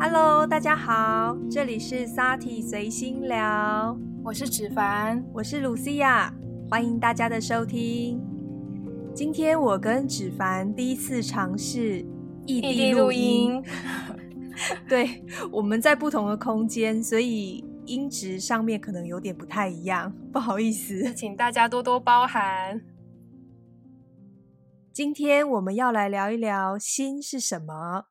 [0.00, 6.32] Hello，大家好，这里是 Sati 随心聊，我是芷凡，我是露西亚，
[6.70, 8.24] 欢迎大家的收听。
[9.12, 12.06] 今天我跟芷凡第一次尝试
[12.46, 13.60] 异地录音，
[14.88, 22.80] 对，我们在不同的空间，所以音质上面可能有点不太一样，不好意思，请大家多多包涵。
[24.92, 28.04] 今天我们要来聊一聊心是什么。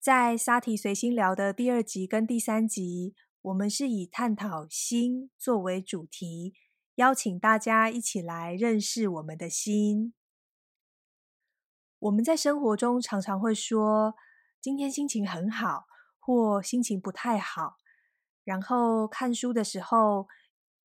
[0.00, 6.54] 在沙提随心聊的第二集跟第三集，我们是以探讨心作为主题，
[6.94, 10.14] 邀请大家一起来认识我们的心。
[11.98, 14.14] 我们在生活中常常会说，
[14.60, 15.86] 今天心情很好，
[16.20, 17.78] 或心情不太好。
[18.44, 20.28] 然后看书的时候，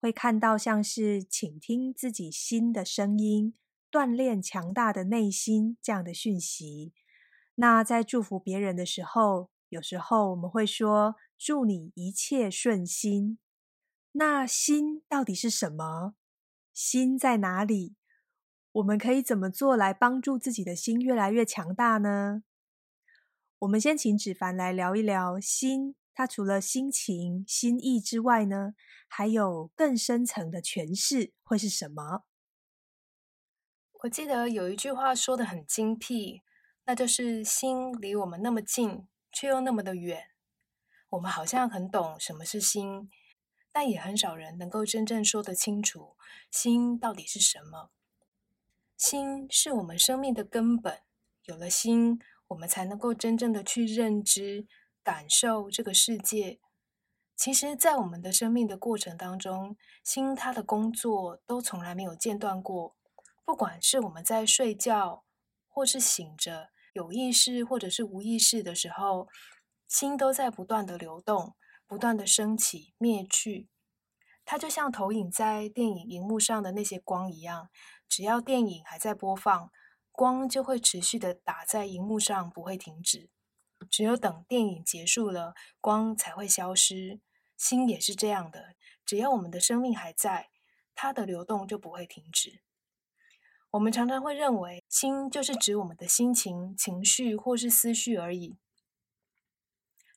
[0.01, 3.53] 会看到像是倾听自己心的声音，
[3.91, 6.93] 锻炼强大的内心这样的讯息。
[7.55, 13.37] 那在祝福别人的时候，有时候我们会说“祝你一切顺心”。
[14.13, 16.15] 那心到底是什么？
[16.73, 17.95] 心在哪里？
[18.71, 22.43] 我们可以怎么做来帮助自己的心越来越强大呢？
[23.59, 25.95] 我们先请芷凡来聊一聊心。
[26.15, 28.73] 它除了心情、心意之外呢，
[29.07, 32.23] 还有更深层的诠释会是什么？
[34.03, 36.41] 我记得有一句话说的很精辟。
[36.85, 40.31] 那就是心离我们那么近，却又那么的远。
[41.11, 43.09] 我们好像很懂什么是心，
[43.71, 46.17] 但也很少人能够真正说得清楚
[46.51, 47.91] 心到底是什么。
[48.97, 51.01] 心是我们生命的根本，
[51.43, 54.67] 有了心，我们才能够真正的去认知、
[55.03, 56.59] 感受这个世界。
[57.35, 62.95] 其实，在我们的生命的过程当中，心它的工作都从来没有间断过，
[63.45, 65.23] 不管是我们在睡觉，
[65.69, 66.72] 或是醒着。
[66.93, 69.27] 有意识或者是无意识的时候，
[69.87, 71.55] 心都在不断的流动，
[71.87, 73.67] 不断的升起、灭去。
[74.45, 77.69] 它就像投影在电影荧幕上的那些光一样，
[78.07, 79.71] 只要电影还在播放，
[80.11, 83.29] 光就会持续的打在荧幕上，不会停止。
[83.89, 87.19] 只有等电影结束了，光才会消失。
[87.57, 88.75] 心也是这样的，
[89.05, 90.49] 只要我们的生命还在，
[90.93, 92.61] 它的流动就不会停止。
[93.73, 98.55] 我们常常会认为，心就是指我们的心情、情绪或是思绪而已。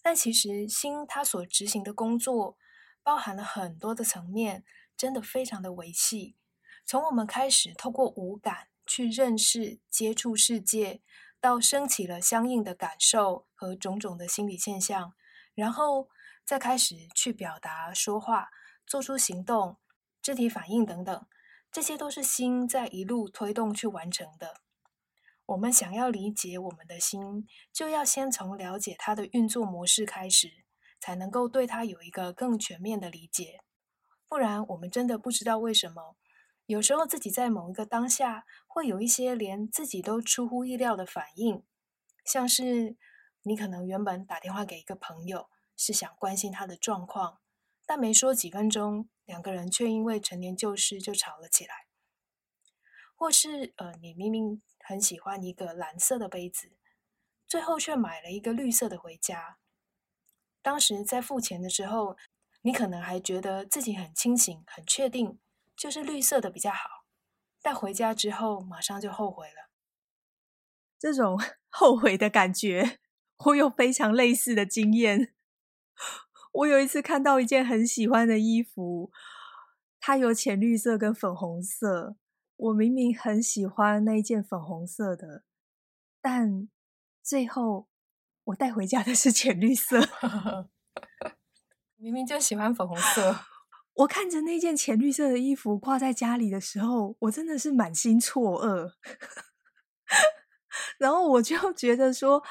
[0.03, 2.59] 但其实，心它所执行的工作，
[3.03, 4.63] 包含了很多的层面，
[4.95, 6.37] 真的非常的维系。
[6.85, 11.01] 从我们开始透过五感去认识、接触世界，
[11.41, 15.15] 到升起了相应的感受和种种的心理现象，
[15.55, 16.11] 然后
[16.45, 18.51] 再开始去表达、说话、
[18.87, 19.79] 做出行动、
[20.21, 21.27] 肢体反应等等。
[21.71, 24.63] 这些都是心在一路推动去完成的。
[25.47, 30.65] 我们想要理解我们的心，就要先从了解它的运作模式开始，
[30.99, 33.61] 才能够对它有一个更全面的理解。
[34.29, 36.17] 不然，我们真的不知道为什么，
[36.67, 41.63] 有时候自己在某一个当下会有一些连自己都出乎意料的反应，
[42.25, 42.97] 像是
[43.43, 47.39] 你可能原本打电话给一个朋友，是想关心他的状况。
[47.87, 51.87] 但没说几分钟，两个人却因为陈年旧事就吵了起来。
[53.15, 56.73] 或是呃，你明明很喜欢一个蓝色的杯子，
[57.47, 59.57] 最后却买了一个绿色的回家。
[60.61, 62.17] 当时在付钱的时候，
[62.63, 65.39] 你可能还觉得自己很清醒、很确定，
[65.77, 67.07] 就是绿色的比较好。
[67.63, 69.71] 但回家之后，马上就后悔了。
[70.99, 71.39] 这种
[71.71, 72.99] 后悔的感觉，
[73.47, 75.36] 我有非常类似的经验。
[76.57, 79.11] 我有一次看到一件很喜欢的衣服，
[80.01, 82.17] 它有浅绿色跟粉红色。
[82.57, 85.43] 我明明很喜欢那一件粉红色的，
[86.23, 86.71] 但
[87.23, 87.89] 最后
[88.45, 90.01] 我带回家的是浅绿色。
[91.97, 93.41] 明明就喜欢粉红色。
[93.93, 98.93] 我看着那件浅绿色的衣服挂在家里的时候，我真的是满心错愕。
[100.97, 102.43] 然后我就觉得说。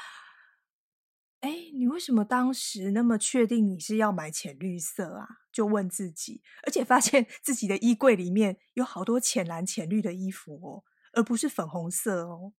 [1.46, 5.28] 哎，你为什么当时那么确定你是要买浅绿色啊？
[5.52, 10.82] 就问自己，而且发现 自己的衣柜里面有好多浅蓝、浅绿的衣服哦，
[11.12, 12.52] 而不是粉红色哦。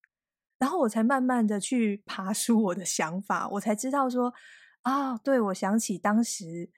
[0.57, 4.33] 然后我才慢慢的去爬出我的想法，我才知道说
[4.83, 6.71] 啊，对我想起当时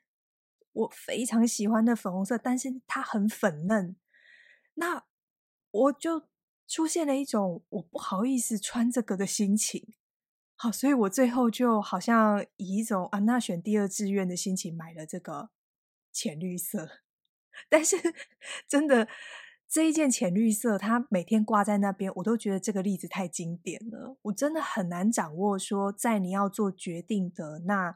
[0.73, 3.95] 我非常喜欢的粉红色，但是它很粉嫩，
[4.73, 5.05] 那
[5.69, 6.27] 我就
[6.67, 9.93] 出现了一种我不好意思穿这个的心情。
[10.61, 15.51] 好，所以我最后就好像以一种啊，那选第二志愿的心情买了这个
[16.11, 16.99] 浅绿色。
[17.69, 17.95] 但是
[18.67, 19.07] 真的
[19.69, 24.17] 这一件浅绿色，它每天挂在那边，我都觉得这个例子太经典了。
[24.23, 27.95] 我真的很难掌握说，在你要做决定的那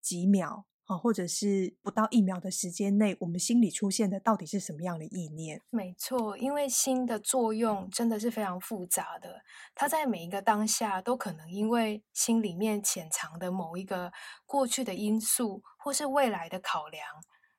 [0.00, 5.62] 几秒啊，或者是不到一秒的时间内，我们心里出现的到底是什么样的意念？
[5.70, 9.42] 没错，因为心的作用真的是非常复杂的，
[9.74, 14.12] 它在每一个当下都可能因为心里面潜藏的某一个
[14.44, 17.06] 过去的因素，或是未来的考量，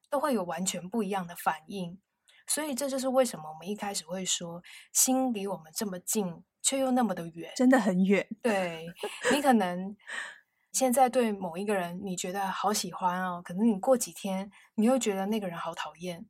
[0.10, 2.00] 都会有完全不一样的反应。
[2.48, 4.62] 所以这就是为什么我们一开始会说，
[4.94, 6.44] 心离我们这么近。
[6.68, 8.28] 却又那么的远，真的很远。
[8.42, 8.88] 对
[9.32, 9.96] 你可能
[10.76, 16.26] 现在对某一个人你觉得好喜欢哦，可能你过几天你又觉得那个人好讨厌。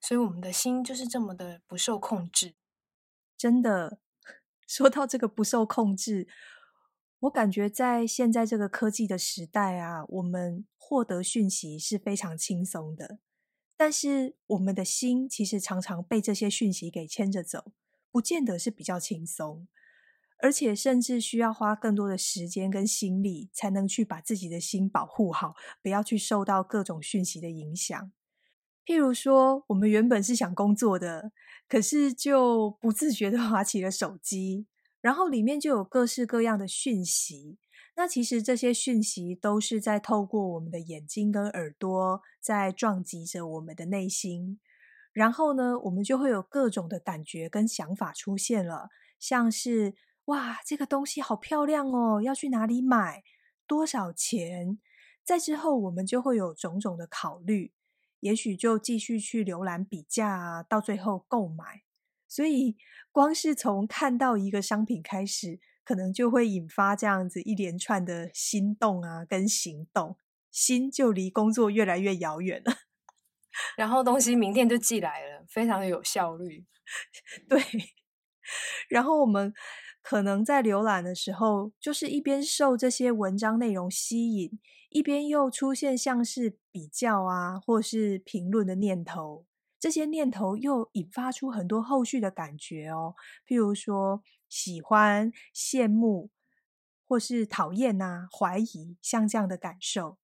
[0.00, 2.54] 所以我们的心就是这么的不受控制。
[3.36, 4.00] 真的，
[4.66, 6.26] 说到这个不受控制，
[7.18, 13.18] 我感觉在现在这个科技的时代啊，我们获得讯息是非常轻松的，
[13.76, 17.72] 但是我们的心其实常常被这些讯息给牵着走，
[18.10, 19.68] 不见得是比较轻松。
[20.42, 28.10] 而且甚至需要花更多的时间跟心力，才能去把自己的心保护好，不要去受到各种讯息的影响。
[28.86, 31.32] 譬如说，我们原本是想工作的，
[31.68, 34.66] 可是就不自觉的划起了手机，
[35.00, 37.58] 然后里面就有各式各样的讯息。
[37.96, 44.58] 那其实这些讯息都是在透过我们的眼睛跟耳朵，在撞击着我们的内心。
[45.12, 48.88] 然后呢，我们就会有各种的感觉跟想法出现了，
[49.18, 49.94] 像是。
[50.30, 52.22] 哇，这个东西好漂亮哦！
[52.22, 53.24] 要去哪里买？
[53.66, 54.78] 多少钱？
[55.24, 57.72] 在之后，我们就会有种种的考虑，
[58.20, 61.82] 也许就继续去浏览比价，到最后购买。
[62.28, 62.76] 所以，
[63.10, 70.16] 光是从看到一个商品开始，可能就会引发这样子一连串的心动啊，跟行动，
[70.52, 72.72] 心就离工作越来越遥远了。
[73.76, 76.64] 然后东西明天就寄来了，非常有效率。
[77.50, 77.60] 对，
[78.88, 79.52] 然后我们。
[80.02, 84.58] 可能在浏览的时候，就是一边受这些文章内容吸引，
[84.88, 89.44] 一边又出现像是比较啊，或是评论的念头。
[89.78, 93.14] 这些念头又引发出很多后续的感觉哦，
[93.46, 96.30] 譬如说喜欢、羡慕，
[97.06, 100.18] 或是讨厌呐、怀疑，像这样的感受。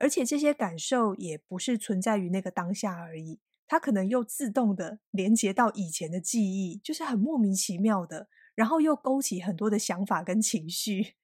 [0.00, 8.28] 而且这些感受也不是存在于那个当下而已，它可能又自动的连接到以前的记忆，就是很莫名其妙的。
[8.54, 11.14] 然后又勾起很多的想法跟情绪，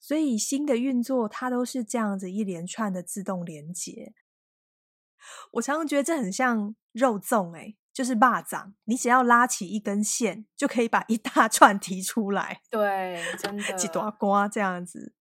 [0.00, 4.14] 所以新的运作它都是这样子一连串的自动连接。
[5.52, 12.62] 我常常觉得这很像肉粽，哎，就是蚂蚱，你只要拉起一根线，就可以把一大串提出来。
[12.70, 15.14] 对，真的几朵瓜这样子。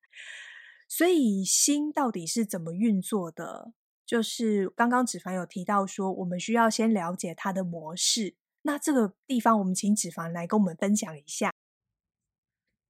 [0.87, 3.73] 所以心到底是怎么运作的？
[4.05, 8.35] 就是刚刚子凡有提到说，我们需要先了解它的模式。
[8.63, 11.51] 那这个地方，我们请脂肪来跟我们分享一下。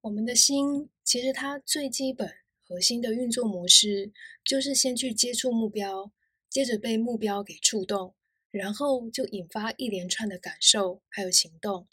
[0.02, 4.12] 我们的心其实它最基本核心的运作模式，
[4.44, 6.12] 就是先去接触目标，
[6.50, 8.16] 接着被目标给触动，
[8.50, 11.88] 然后就引发一连串的感受还有行动。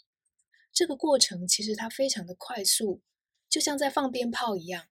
[0.72, 3.02] 这个过程其实它非常的快速，
[3.48, 4.88] 就像在放鞭炮一样。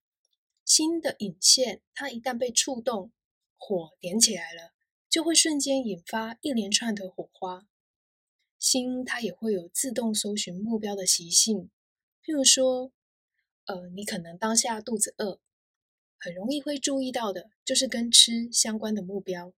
[0.64, 3.12] 心的引线，它一旦被触动，
[3.58, 4.74] 火点起来了，
[5.10, 7.68] 就会瞬间引发一连串的火花。
[8.60, 11.70] 心它也会有自动搜寻目标的习性，
[12.24, 12.92] 譬如说，
[13.66, 15.40] 呃，你可能当下肚子饿，
[16.18, 19.54] 很容易会注意到的就是跟吃相关的目标。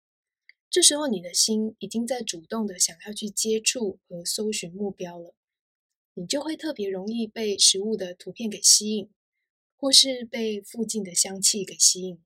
[0.71, 5.35] 这时候你的心已经在主动的想要去接触和搜寻目标了，
[6.15, 9.09] 你就会特别容易被食物的图片给吸引，
[9.77, 12.23] 或是被附近的香气给吸引。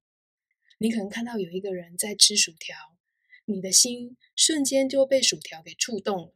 [0.79, 2.77] 你可能看到有一个人在吃薯条，
[3.45, 6.35] 你的心瞬间就被薯条给触动了。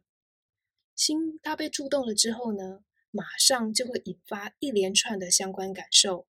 [0.97, 6.27] 心它被触动了之后呢，马上就会引发一连串的相关感受，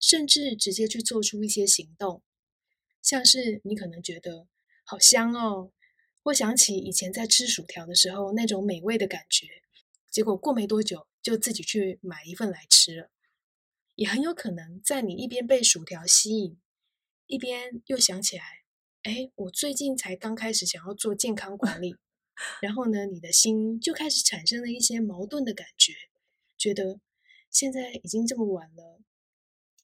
[0.00, 2.22] 甚至直接去做出一些行动，
[3.02, 4.48] 像是你可能觉得
[4.84, 5.70] 好香哦，
[6.22, 9.46] 或想起以前在吃薯条的时候那种美味的感觉，
[10.10, 13.10] 结果过没多久就自己去买一份来吃了，
[13.96, 16.58] 也很有可能在你一边被薯条吸引，
[17.26, 18.44] 一边又想起来，
[19.02, 21.96] 哎，我最近才刚开始想要做健康管理。
[22.60, 25.92] 然后呢，你的心就开始产生了一些矛盾的感觉，
[26.56, 27.00] 觉得
[27.50, 29.00] 现在已经这么晚了，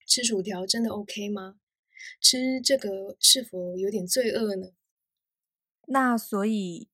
[0.06, 1.56] 吃薯条真的 OK 吗？
[2.20, 4.72] 吃这个是否有点罪恶呢？
[5.86, 6.88] 那所以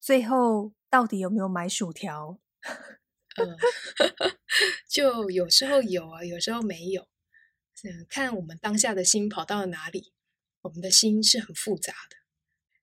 [0.00, 2.40] 最后到底有没有买薯条？
[3.36, 3.56] 嗯
[4.88, 7.08] 就有时候有啊，有时候没有，
[8.08, 10.12] 看我们当下的心跑到了哪里。
[10.62, 12.21] 我们的心是很复杂的。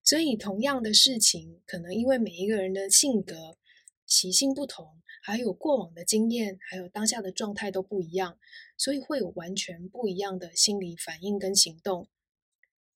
[0.09, 3.59] 所以，同样的事情，可能因为每一个人的性格、
[4.07, 4.87] 习性不同，
[5.21, 8.39] 还有过往的经验，还有当下的状态都不一样，
[8.75, 12.07] 所以会有完全不一样的心理反应跟行动。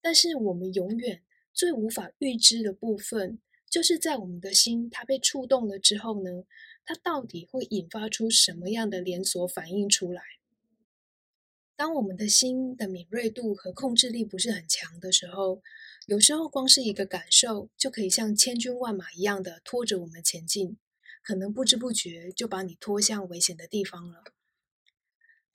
[0.01, 1.21] 但是我们永远
[1.53, 3.39] 最无法预知的部分，
[3.69, 6.45] 就是在我们的心它被触动了之后呢，
[6.83, 10.23] 它到底会引发出什么样的连锁反应出来？
[11.75, 15.61] 当我们的心的敏锐度和控制力不是很强的时候，
[16.05, 20.77] 有时候光是一个感受就可以像千军万马一样的拖着我们前进。
[21.23, 24.25] 可能不知不觉就把你拖向危险的地方了。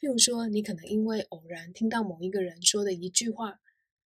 [0.01, 3.61] 譬如说，你可能因为偶然听到某一个人说的一句话，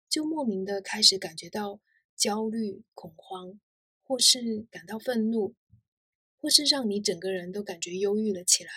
[0.09, 1.79] 就莫名的开始感觉到
[2.17, 3.61] 焦虑、恐慌，
[4.02, 5.55] 或是感到愤怒，
[6.38, 8.71] 或是让你整个人都感觉忧郁了起来。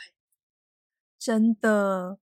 [1.17, 2.19] 真的，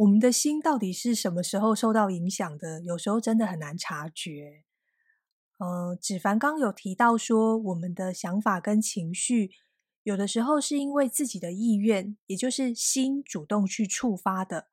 [0.00, 2.80] 我们的心到底是什么时候受到影响的？
[2.80, 4.64] 有时候真的很难察觉。
[5.58, 9.50] 呃，芷凡刚有提到说，我们的想法跟情绪。
[10.02, 14.68] 有的时候是因为自己的意愿，也就是心主动去触发的；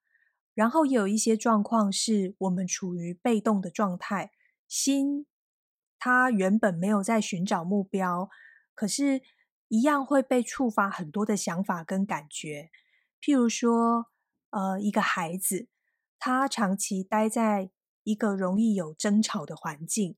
[0.54, 4.32] 然后也有一些状况是我们处于被动的状态，
[4.66, 5.26] 心
[6.00, 8.30] 它原本没有在寻找目标，
[8.74, 9.22] 可是，
[9.68, 12.72] 一样会被触发很多的想法跟感觉。
[13.22, 14.06] 譬如说，
[14.58, 15.68] 呃，一个孩子，
[16.18, 17.70] 他长期待在
[18.02, 20.16] 一个容易有争吵的环境，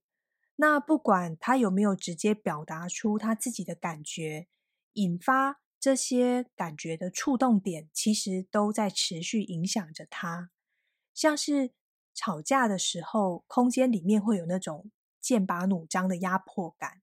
[0.55, 4.47] 那不管他有没有直接表达出他自己的感觉。
[4.93, 10.51] 引发这些感觉的触动点，其实都在持续影响着他。
[11.13, 11.73] 像是
[12.13, 17.01] 吵架的时候，空间里面会有那种剑拔弩张的压迫感，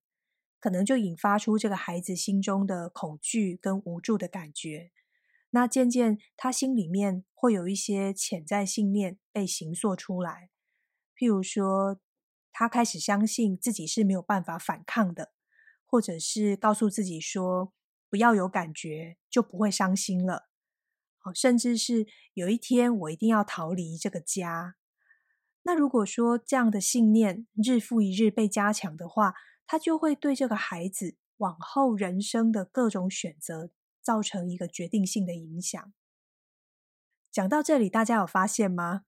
[0.59, 4.91] 可能就引发出这个孩子心中的恐惧跟无助的感觉。
[5.51, 10.51] 那渐渐，他心里面会有一些潜在信念被形塑出来，
[11.17, 12.01] 譬如说，
[12.53, 15.33] 他开始相信自己是没有办法反抗的，
[15.87, 17.73] 或者是告诉自己说。
[18.09, 20.49] 不要有感觉，就不会伤心了。
[21.19, 24.77] 好，甚至是有一天我一定要逃离这个家。
[25.65, 29.35] 那如果说这样的信念日复一日被加强的话，
[29.67, 33.71] 他就会对这个孩子往后人生的各种选择
[34.07, 35.93] 造成一个决定性的影响。
[37.33, 39.03] 讲到这里，大家有发现吗？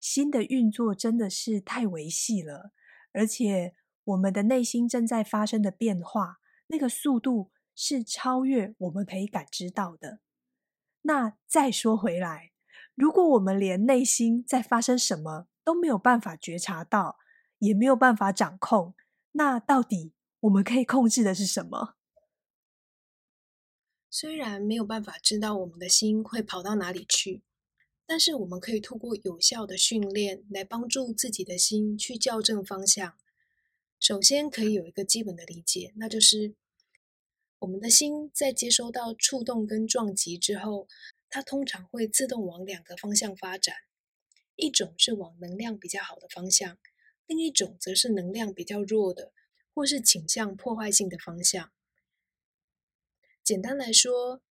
[0.00, 2.72] 心的运作真的是太维系了，
[3.12, 3.74] 而且
[4.04, 6.38] 我们的内心正在发生的变化，
[6.68, 7.50] 那个速度。
[7.78, 10.20] 是超越我们可以感知到的。
[11.02, 12.52] 那再说回来，
[12.94, 17.18] 如果我们连内心在发生什么都没有办法觉察到，
[17.58, 18.94] 也没有办法掌控，
[19.32, 21.95] 那到底我们可以控制的是什么？
[24.18, 27.42] 虽然没有办法知道我们的心会跑到哪里去，
[28.06, 33.14] 但是我们可以透过有效的训练来帮助自己的心去校正方向。
[34.00, 36.54] 首先，可以有一个基本的理解，那就是。
[37.58, 40.88] 我们的心在接收到触动跟撞击之后，
[41.28, 43.74] 它通常会自动往两个方向发展，
[44.54, 46.78] 一种是往能量比较好的方向，
[47.26, 49.34] 另一种则是能量比较弱的，
[49.74, 51.70] 或是倾向破坏性的方向。
[53.46, 54.42] 简单来说，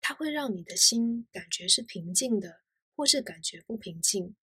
[0.00, 2.60] 它会让你的心感觉是平静的，
[2.94, 4.36] 或是感觉不平静。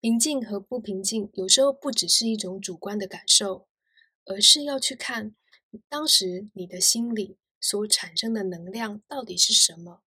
[0.00, 3.68] 平静和不平静有时候不只是一种主观的感受，
[4.24, 5.36] 而是要去看。
[5.86, 10.02] 当时你的心里所产生的能量到底是什么？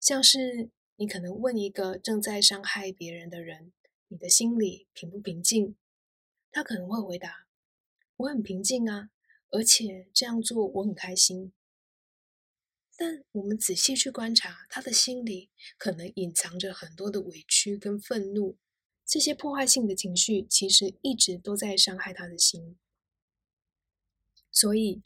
[0.00, 3.74] 像是你可能问一个正在伤害别人的人
[4.08, 5.76] ：“你的心里平不平静？”
[6.50, 7.46] 他可能会回答
[8.16, 9.10] ：“我很平静啊，
[9.54, 11.52] 而且这样做我很开心。”
[12.96, 18.56] 但我们仔细去观察，他的心里可能隐藏着很多的委屈跟愤怒，
[19.04, 22.78] 这些破坏性的情绪其实一直都在伤害他的心。
[24.52, 25.02] 所以，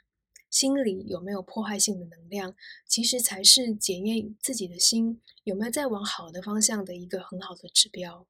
[0.51, 2.55] 心里有没有破坏性的能量，
[2.87, 8.27] 其实才是检验自己的心有没有在往好的方向的一个很好的指标。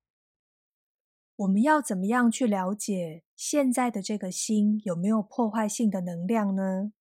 [1.38, 6.92] 我们要怎么样去了解现在的这个心有没有破坏性的能量呢？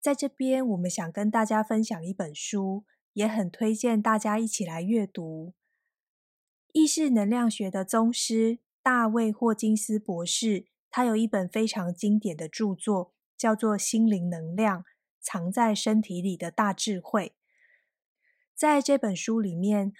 [0.00, 5.54] 在这边，我们想跟大家分享一本书，也很推荐大家一起来阅读。
[6.72, 10.66] 意识能量学的宗师大卫霍金斯博士。
[10.92, 14.84] 他有一本非常经典的著作，叫做《心灵能量：
[15.20, 17.26] 藏在身体里的大智慧》。
[18.56, 19.92] 在这本书里面，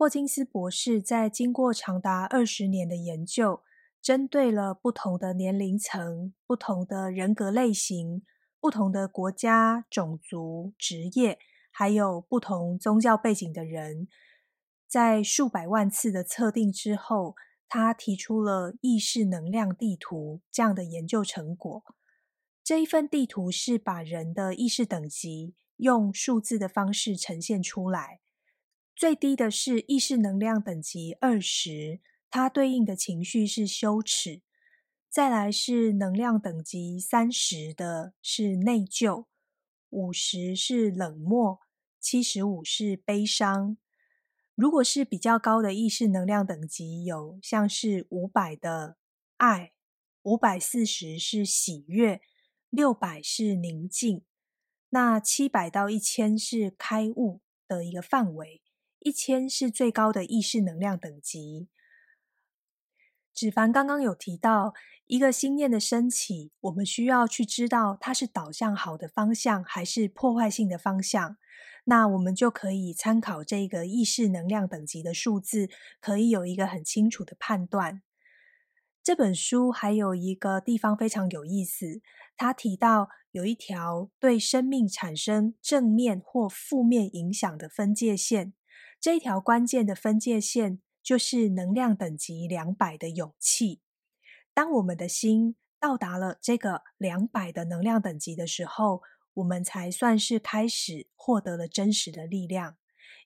[0.00, 3.60] 霍金斯博士在经过长达二十年的研究，
[4.00, 8.22] 针对了不同的年龄层、不同的人格类型、
[8.58, 11.38] 不同的国家、种族、职业，
[11.70, 14.08] 还有不同宗教背景的人，
[14.88, 17.34] 在数百万次的测定之后。
[17.68, 21.84] 他提出了意识能量地图这样的研究成果。
[22.64, 28.20] 这一份地图是把人的意识等级用数字的方式呈现出来。
[29.00, 34.42] 最低的是意识能量等级二十，它对应的情绪是羞耻；
[35.08, 39.24] 再来是能量等级三十的是内疚，
[39.88, 41.60] 五十是冷漠，
[41.98, 43.78] 七十五是悲伤。
[44.54, 48.98] 如果是比较高的意识能量等级，有像是五百的
[49.38, 49.72] 爱，
[50.24, 52.20] 五百四十是喜悦，
[52.68, 54.22] 六百是宁静，
[54.90, 58.60] 那七百到一千是开悟的一个范围，
[59.00, 61.68] 一千是最高的意识能量等级。
[63.34, 64.74] 芷凡刚刚有提到，
[65.06, 71.36] 一个心念的升起，我们需要去知道它是导向好的方向，还是破坏性的方向。
[71.84, 78.02] 那我们就可以参考这个意识能量等级的数字，可以有一个很清楚的判断。
[79.02, 82.02] 这本书还有一个地方非常有意思，
[82.36, 88.52] 他提到有一条对生命产生正面或负面影响的分界线，
[89.00, 93.80] 这一条关键的分界线就是能量等级两百的勇气。
[94.52, 99.00] 当我们的心到达了这个两百的能量等级的时候，
[99.34, 102.76] 我们才算是开始获得了真实的力量，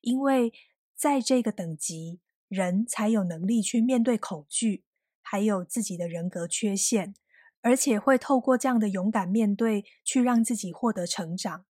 [0.00, 0.52] 因为
[0.94, 4.84] 在这个等级，人才有能力去面对恐惧，
[5.20, 7.14] 还有自己的人格缺陷，
[7.62, 11.64] 而且会透过这样的勇敢面对，去让自己获得成长。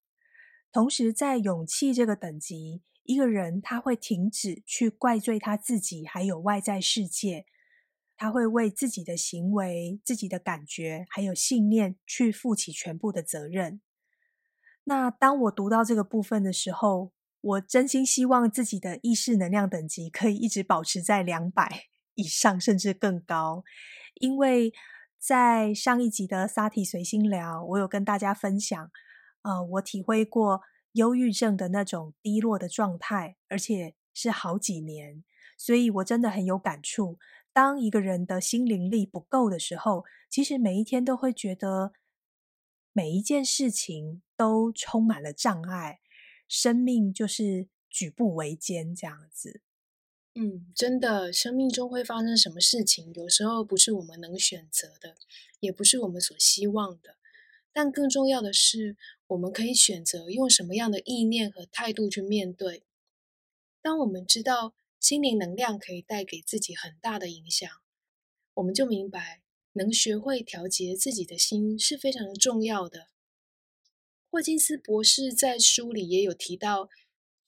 [0.70, 7.46] 同时，在勇气这个等级，一个人他会停止去怪罪他自己，还有外在世界，
[8.16, 13.80] 他会为自己的行为、自己的感觉还有信念去负起全部的责任。
[14.84, 23.64] 那当我读到这个部分的时候，我真心希望自己的意识能量等级可以一直保持在两百 以上，甚至更高。
[24.14, 24.72] 因为
[25.18, 28.90] 在上一集的萨提随心聊，我有跟大家分享，
[29.42, 30.62] 呃，我体会过
[30.94, 35.22] 忧郁症的那种低落的状态，而且是好几年，
[35.56, 37.20] 所以我真的很有感触。
[37.52, 41.92] 当一个人的心灵力不够的时候，其实每一天都会觉得。
[42.96, 45.98] 每一件事情都充满了障碍，
[46.46, 49.62] 生命就是举步维艰这样子。
[50.36, 55.16] 嗯，真的，生命中会发生什么事情，有时候不是我们能选择的，
[55.58, 57.16] 也不是我们所希望的。
[57.74, 62.84] 但更重要的是，我们可以选择用什么样的意念和态度去面对。
[63.82, 67.68] 当我们知道心灵能量可以带给自己很大的影响，
[68.54, 69.42] 我们就明白。
[69.76, 73.08] 能学会调节自己的心是非常的重要的。
[74.30, 76.88] 霍金斯博士在书里也有提到，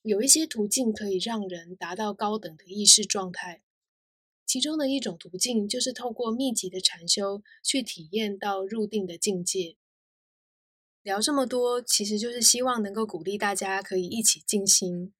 [0.03, 3.63] 有一些途径可以让人达到高等的意识状态。
[4.45, 9.77] 其中的一种途径就是透过密集的禅修去体验到入定的境界。
[11.07, 15.13] 聊这么多，其实就是希望能够鼓励大家可以一起静心，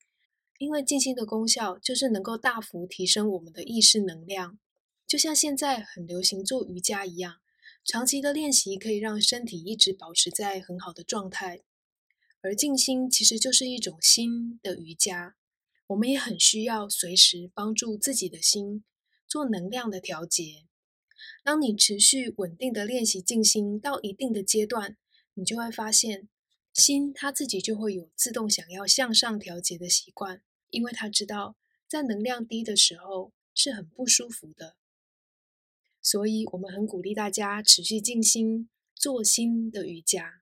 [0.59, 4.59] 因为静心的功效就是能够大幅提升我们的意识能量。
[5.07, 7.37] 就像现在很流行做瑜伽一样，
[7.85, 11.61] 长期的练习可以让身体一直保持在很好的状态。
[12.41, 15.37] 而静心其实就是一种心的瑜伽，
[15.87, 18.83] 我们也很需要随时帮助自己的心
[19.29, 20.65] 做能量的调节。
[21.45, 24.97] 当你持续稳定的练习静心到一定的阶段，
[25.39, 26.29] 你就会发现
[26.73, 34.77] 心它自己就会有自动想要向上调节的习惯，因为它知道在能量低的时候是很不舒服的。
[36.01, 40.41] 所以，我们很鼓励大家持续静心做心的瑜伽。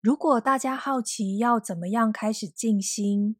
[0.00, 3.36] 如果大家好奇要怎么样开始静心，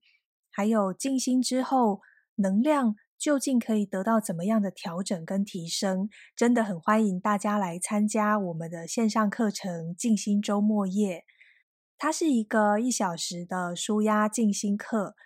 [0.50, 2.02] 还有静心之后
[2.34, 11.24] 能量究竟可以得到怎么样的调整跟提升，真的很欢迎大家来参加我们的线上课程静心周末夜。
[11.98, 15.16] 它是一个一小时的舒压静心课。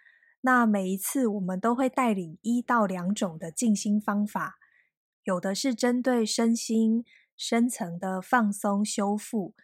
[0.43, 4.57] 那每一次我们都会带领一到两种的静心方法。
[5.25, 7.05] 有的是针对身心
[7.37, 9.55] 深层的放松修复，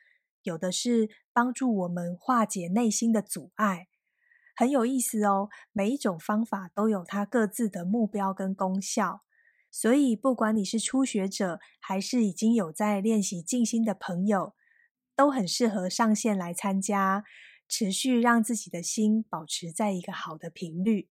[0.42, 3.88] 有的是帮助我们化解内心的阻碍，
[4.56, 5.50] 很有意思哦。
[5.70, 9.20] 每一种方法都有它各自的目标跟功效，
[9.70, 14.54] 所以不管你是初学者，还是已经有在练习静心的朋友，
[15.14, 17.24] 都很适合上线来参加，
[17.68, 21.10] 持续让自己的心保持在一个好的频率。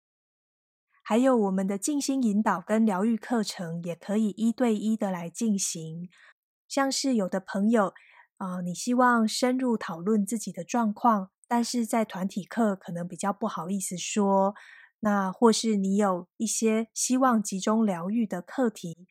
[1.03, 6.09] 还有我们的静心引导跟疗愈课程，也可以一对一的来进行。
[6.67, 7.93] 像是有的朋友，
[8.37, 14.55] 啊，你希望深入讨论自己的状况，但是在团体课可能比较不好意思说。
[15.01, 19.09] 那或是你有一些希望集中疗愈的课题，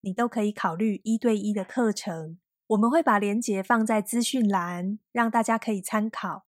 [0.00, 2.38] 你都可以考虑一对一的课程。
[2.68, 6.46] 我们会把链接放在资讯栏，让大家可以参考。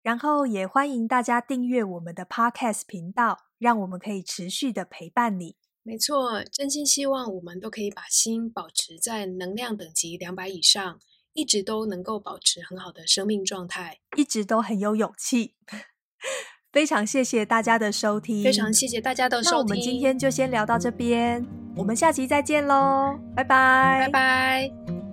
[0.00, 5.56] 然后也欢迎大家订阅我们的 Podcast 频道，让我们可以持续的陪伴你。
[5.82, 11.00] 没错，真心希望我们都可以把心保持在能量等级两百以上，
[11.36, 15.54] 一直都能够保持很好的生命状态，一直都很有勇气。
[16.72, 19.52] 非常谢谢大家的收听，非常谢谢大家的收听。
[19.52, 21.46] 那我们今天就先聊到这边，
[21.76, 25.05] 我们下期再见喽，拜拜，拜拜。